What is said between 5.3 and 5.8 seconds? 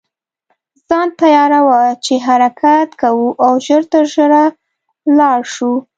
شو.